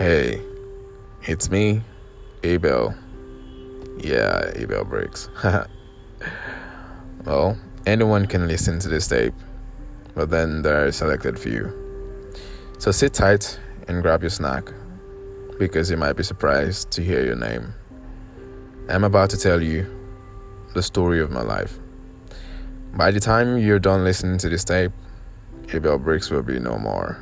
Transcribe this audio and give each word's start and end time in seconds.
Hey, 0.00 0.40
it's 1.24 1.50
me, 1.50 1.82
Abel. 2.42 2.94
Yeah, 3.98 4.50
Abel 4.54 4.82
Breaks. 4.82 5.28
well, 7.26 7.58
anyone 7.84 8.24
can 8.24 8.48
listen 8.48 8.78
to 8.78 8.88
this 8.88 9.06
tape, 9.08 9.34
but 10.14 10.30
then 10.30 10.62
there 10.62 10.82
are 10.82 10.86
a 10.86 10.92
selected 10.92 11.38
few. 11.38 11.70
So 12.78 12.90
sit 12.92 13.12
tight 13.12 13.60
and 13.88 14.00
grab 14.00 14.22
your 14.22 14.30
snack 14.30 14.72
because 15.58 15.90
you 15.90 15.98
might 15.98 16.14
be 16.14 16.22
surprised 16.22 16.90
to 16.92 17.02
hear 17.02 17.22
your 17.22 17.36
name. 17.36 17.74
I'm 18.88 19.04
about 19.04 19.28
to 19.30 19.36
tell 19.36 19.60
you 19.60 19.84
the 20.72 20.82
story 20.82 21.20
of 21.20 21.30
my 21.30 21.42
life. 21.42 21.78
By 22.94 23.10
the 23.10 23.20
time 23.20 23.58
you're 23.58 23.78
done 23.78 24.02
listening 24.04 24.38
to 24.38 24.48
this 24.48 24.64
tape, 24.64 24.92
Abel 25.74 25.98
Briggs 25.98 26.30
will 26.30 26.42
be 26.42 26.58
no 26.58 26.78
more. 26.78 27.18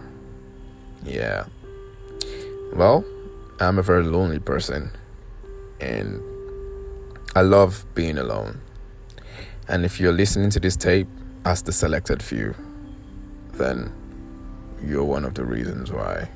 Yeah. 1.05 1.47
Well, 2.75 3.05
I'm 3.61 3.79
a 3.79 3.83
very 3.83 4.05
lonely 4.05 4.39
person 4.39 4.91
and 5.81 6.23
I 7.35 7.43
love 7.43 7.85
being 7.95 8.19
alone. 8.19 8.61
And 9.69 9.85
if 9.85 10.01
you're 10.01 10.13
listening 10.13 10.51
to 10.51 10.61
this 10.61 10.77
tape 10.77 11.09
as 11.45 11.63
the 11.63 11.73
selected 11.73 12.23
few, 12.23 12.55
then 13.53 13.93
you're 14.83 15.05
one 15.05 15.25
of 15.25 15.35
the 15.35 15.45
reasons 15.45 15.93
why. 15.93 16.29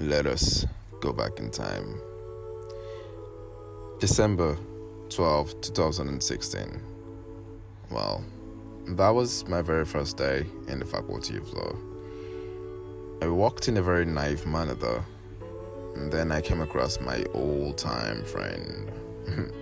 Let 0.00 0.26
us 0.26 0.66
go 1.00 1.12
back 1.12 1.38
in 1.38 1.50
time. 1.50 2.00
December 4.00 4.56
12, 5.10 5.60
2016. 5.60 6.82
Well, 7.90 8.24
that 8.86 9.10
was 9.10 9.46
my 9.48 9.62
very 9.62 9.84
first 9.84 10.16
day 10.16 10.46
in 10.68 10.78
the 10.78 10.84
Faculty 10.84 11.36
of 11.36 11.52
Law. 11.52 11.74
I 13.22 13.28
walked 13.28 13.68
in 13.68 13.78
a 13.78 13.82
very 13.82 14.04
naive 14.04 14.46
manner 14.46 14.74
though, 14.74 15.02
and 15.96 16.12
then 16.12 16.30
I 16.30 16.40
came 16.40 16.60
across 16.60 17.00
my 17.00 17.24
old 17.32 17.78
time 17.78 18.24
friend. 18.24 18.92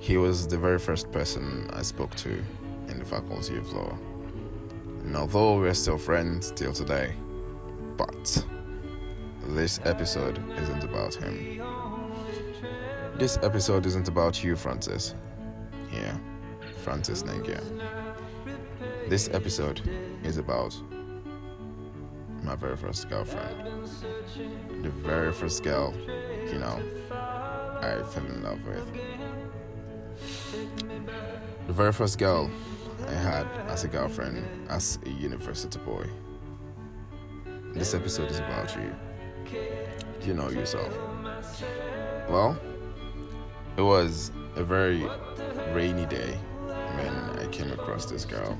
he 0.00 0.16
was 0.16 0.46
the 0.46 0.56
very 0.56 0.78
first 0.78 1.12
person 1.12 1.68
I 1.72 1.82
spoke 1.82 2.14
to 2.16 2.42
in 2.88 2.98
the 2.98 3.04
Faculty 3.04 3.56
of 3.58 3.70
Law. 3.72 3.96
And 5.04 5.14
although 5.14 5.58
we're 5.58 5.74
still 5.74 5.98
friends 5.98 6.50
till 6.52 6.72
today, 6.72 7.14
but 7.96 8.44
this 9.48 9.78
episode 9.84 10.42
isn't 10.58 10.84
about 10.84 11.14
him. 11.14 11.62
This 13.16 13.38
episode 13.42 13.84
isn't 13.86 14.08
about 14.08 14.42
you, 14.42 14.56
Francis. 14.56 15.14
Yeah, 15.92 16.16
Francis 16.82 17.22
Nengia. 17.22 17.62
This 19.08 19.30
episode 19.32 19.80
is 20.22 20.36
about 20.36 20.76
my 22.42 22.54
very 22.54 22.76
first 22.76 23.08
girlfriend. 23.08 23.56
The 24.82 24.90
very 24.90 25.32
first 25.32 25.62
girl, 25.62 25.94
you 26.52 26.58
know, 26.58 26.78
I 27.10 28.02
fell 28.10 28.26
in 28.26 28.42
love 28.42 28.60
with. 28.66 28.92
The 31.66 31.72
very 31.72 31.92
first 31.94 32.18
girl 32.18 32.50
I 33.06 33.14
had 33.14 33.46
as 33.68 33.84
a 33.84 33.88
girlfriend 33.88 34.46
as 34.68 34.98
a 35.06 35.08
university 35.08 35.78
boy. 35.78 36.06
This 37.72 37.94
episode 37.94 38.30
is 38.30 38.40
about 38.40 38.76
you. 38.76 38.94
You 40.20 40.34
know 40.34 40.50
yourself. 40.50 40.94
Well, 42.28 42.60
it 43.78 43.82
was 43.82 44.32
a 44.56 44.62
very 44.62 45.08
rainy 45.72 46.04
day 46.04 46.38
when 46.96 47.14
I 47.38 47.46
came 47.50 47.72
across 47.72 48.04
this 48.04 48.26
girl. 48.26 48.58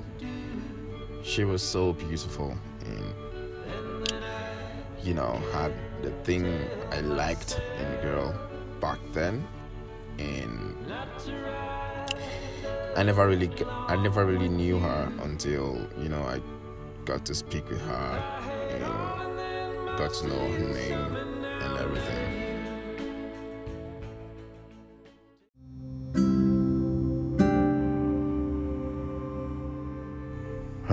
She 1.23 1.45
was 1.45 1.63
so 1.63 1.93
beautiful 1.93 2.57
and, 2.87 4.13
you 5.03 5.15
know, 5.15 5.41
had 5.53 5.73
the 6.03 6.11
thing 6.25 6.47
I 6.91 7.01
liked 7.01 7.61
in 7.79 7.87
a 7.87 8.03
girl 8.03 8.35
back 8.81 8.99
then. 9.13 9.47
And 10.19 10.75
I 12.97 13.03
never 13.05 13.29
really, 13.29 13.51
I 13.67 13.97
never 14.03 14.25
really 14.27 14.49
knew 14.49 14.79
her 14.79 15.13
until, 15.23 15.87
you 16.01 16.09
know, 16.09 16.23
I 16.23 16.41
got 17.05 17.25
to 17.27 17.35
speak 17.35 17.69
with 17.69 17.81
her 17.83 18.23
and 18.71 19.99
got 19.99 20.15
to 20.15 20.27
know 20.27 20.53
her 20.53 20.59
name 20.59 21.38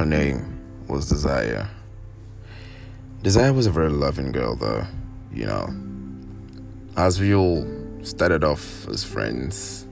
Her 0.05 0.09
name 0.09 0.85
was 0.87 1.09
Desire. 1.09 1.67
Desire 3.23 3.51
was 3.51 3.65
a 3.65 3.71
very 3.71 3.89
loving 3.89 4.31
girl, 4.31 4.55
though, 4.55 4.85
you 5.33 5.47
know. 5.47 5.73
As 6.95 7.19
we 7.19 7.33
all 7.33 7.67
started 8.03 8.43
off 8.43 8.87
as 8.87 9.03
friends, 9.03 9.87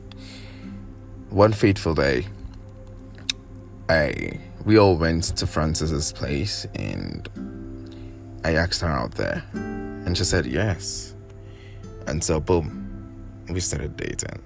one 1.32 1.52
fateful 1.52 1.96
day, 1.96 2.28
I 3.90 4.40
we 4.64 4.78
all 4.78 4.98
went 4.98 5.36
to 5.38 5.48
Francis's 5.48 6.14
place 6.14 6.68
and 6.76 7.28
I 8.46 8.54
asked 8.54 8.82
her 8.82 8.88
out 8.88 9.16
there, 9.16 9.44
and 9.54 10.16
she 10.16 10.26
said 10.26 10.46
yes. 10.46 11.16
And 12.06 12.24
so, 12.24 12.40
boom, 12.40 13.18
we 13.50 13.60
started 13.60 13.98
dating. 13.98 14.44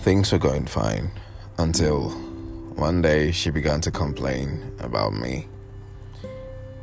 Things 0.00 0.30
were 0.30 0.38
going 0.38 0.66
fine 0.66 1.10
until 1.56 2.31
one 2.76 3.02
day 3.02 3.30
she 3.32 3.50
began 3.50 3.80
to 3.82 3.90
complain 3.90 4.74
about 4.80 5.12
me. 5.12 5.48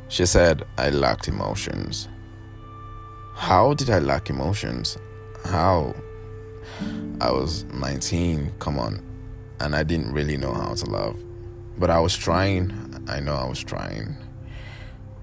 She 0.08 0.26
said 0.26 0.64
I 0.78 0.90
lacked 0.90 1.28
emotions. 1.28 2.08
How 3.34 3.74
did 3.74 3.90
I 3.90 3.98
lack 3.98 4.30
emotions? 4.30 4.98
How? 5.44 5.94
I 7.20 7.30
was 7.30 7.64
19, 7.64 8.52
come 8.58 8.78
on, 8.78 9.02
and 9.60 9.74
I 9.74 9.82
didn't 9.82 10.12
really 10.12 10.36
know 10.36 10.52
how 10.52 10.74
to 10.74 10.86
love. 10.86 11.16
But 11.78 11.90
I 11.90 12.00
was 12.00 12.16
trying, 12.16 12.72
I 13.08 13.20
know 13.20 13.34
I 13.34 13.46
was 13.46 13.62
trying. 13.62 14.16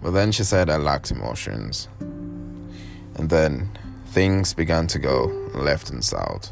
But 0.02 0.12
then 0.12 0.32
she 0.32 0.44
said 0.44 0.70
I 0.70 0.78
lacked 0.78 1.12
emotions. 1.12 1.88
And 2.00 3.30
then 3.30 3.70
things 4.08 4.54
began 4.54 4.88
to 4.88 5.00
go 5.00 5.26
left 5.54 5.90
and 5.90 6.04
south. 6.04 6.52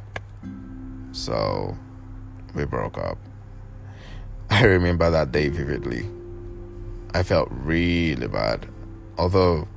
So 1.11 1.77
we 2.53 2.65
broke 2.65 2.97
up. 2.97 3.17
I 4.55 4.63
remember 4.63 5.11
that 5.11 5.33
day 5.33 5.49
vividly. 5.49 6.07
I 7.13 7.23
felt 7.23 7.49
really 7.51 8.25
bad. 8.29 8.66
Although 9.17 9.67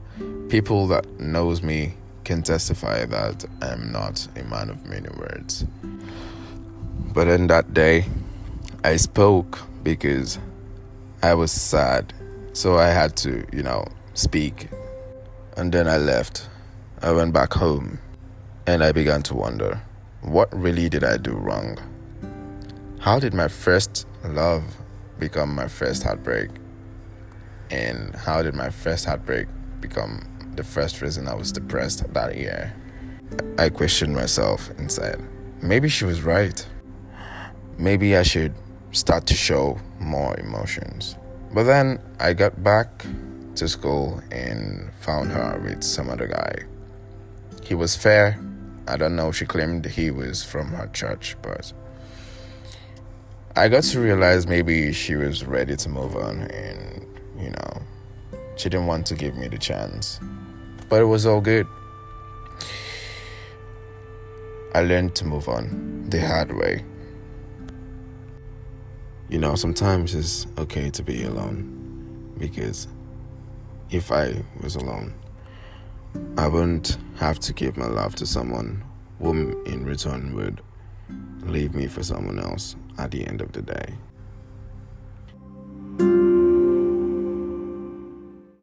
people 0.50 0.86
that 0.86 1.18
knows 1.18 1.64
me 1.64 1.94
can 2.22 2.44
testify 2.44 3.04
that 3.06 3.44
I'm 3.60 3.90
not 3.90 4.28
a 4.36 4.44
man 4.44 4.70
of 4.70 4.86
many 4.86 5.08
words. 5.18 5.64
But 7.12 7.26
in 7.26 7.48
that 7.48 7.74
day, 7.74 8.04
I 8.84 8.98
spoke 8.98 9.58
because 9.82 10.38
I 11.24 11.34
was 11.34 11.50
sad 11.50 12.14
so 12.52 12.78
I 12.78 12.86
had 12.86 13.16
to, 13.16 13.44
you 13.52 13.64
know, 13.64 13.84
speak. 14.14 14.68
And 15.56 15.72
then 15.72 15.88
I 15.88 15.96
left. 15.96 16.48
I 17.02 17.10
went 17.10 17.32
back 17.32 17.52
home 17.52 17.98
and 18.64 18.84
I 18.84 18.92
began 18.92 19.24
to 19.24 19.34
wonder 19.34 19.82
what 20.20 20.56
really 20.56 20.88
did 20.88 21.02
I 21.02 21.16
do 21.16 21.32
wrong? 21.32 21.78
How 23.00 23.18
did 23.18 23.34
my 23.34 23.48
first 23.48 24.07
love 24.26 24.64
become 25.18 25.54
my 25.54 25.68
first 25.68 26.02
heartbreak? 26.02 26.50
And 27.70 28.14
how 28.14 28.42
did 28.42 28.54
my 28.54 28.70
first 28.70 29.04
heartbreak 29.04 29.46
become 29.80 30.26
the 30.56 30.64
first 30.64 31.00
reason 31.00 31.28
I 31.28 31.34
was 31.34 31.52
depressed 31.52 32.12
that 32.12 32.36
year? 32.36 32.74
I 33.58 33.68
questioned 33.68 34.14
myself 34.14 34.70
and 34.78 34.90
said, 34.90 35.22
maybe 35.62 35.88
she 35.88 36.04
was 36.04 36.22
right. 36.22 36.66
Maybe 37.76 38.16
I 38.16 38.22
should 38.22 38.54
start 38.92 39.26
to 39.26 39.34
show 39.34 39.78
more 40.00 40.38
emotions. 40.40 41.16
But 41.52 41.64
then 41.64 42.00
I 42.18 42.32
got 42.32 42.62
back 42.62 43.06
to 43.56 43.68
school 43.68 44.22
and 44.30 44.90
found 45.00 45.30
her 45.32 45.60
with 45.62 45.82
some 45.82 46.08
other 46.08 46.26
guy. 46.26 46.64
He 47.62 47.74
was 47.74 47.94
fair. 47.94 48.38
I 48.86 48.96
don't 48.96 49.16
know, 49.16 49.32
she 49.32 49.44
claimed 49.44 49.84
he 49.84 50.10
was 50.10 50.42
from 50.42 50.68
her 50.68 50.86
church, 50.88 51.36
but 51.42 51.72
I 53.56 53.68
got 53.68 53.82
to 53.84 54.00
realize 54.00 54.46
maybe 54.46 54.92
she 54.92 55.16
was 55.16 55.44
ready 55.44 55.76
to 55.76 55.88
move 55.88 56.16
on 56.16 56.42
and, 56.42 57.06
you 57.38 57.50
know, 57.50 57.82
she 58.56 58.68
didn't 58.68 58.86
want 58.86 59.06
to 59.06 59.14
give 59.14 59.36
me 59.36 59.48
the 59.48 59.58
chance. 59.58 60.20
But 60.88 61.02
it 61.02 61.06
was 61.06 61.26
all 61.26 61.40
good. 61.40 61.66
I 64.74 64.82
learned 64.82 65.14
to 65.16 65.24
move 65.24 65.48
on 65.48 66.06
the 66.08 66.20
hard 66.24 66.56
way. 66.56 66.84
You 69.28 69.38
know, 69.38 69.54
sometimes 69.56 70.14
it's 70.14 70.46
okay 70.56 70.90
to 70.90 71.02
be 71.02 71.24
alone 71.24 72.34
because 72.38 72.86
if 73.90 74.12
I 74.12 74.44
was 74.60 74.76
alone, 74.76 75.14
I 76.36 76.48
wouldn't 76.48 76.96
have 77.16 77.38
to 77.40 77.52
give 77.52 77.76
my 77.76 77.86
love 77.86 78.14
to 78.16 78.26
someone 78.26 78.84
whom 79.20 79.64
in 79.66 79.84
return 79.84 80.34
would 80.34 80.60
leave 81.42 81.74
me 81.74 81.86
for 81.86 82.02
someone 82.02 82.38
else 82.38 82.76
at 82.98 83.10
the 83.10 83.26
end 83.26 83.40
of 83.40 83.52
the 83.52 83.62
day. 83.62 83.94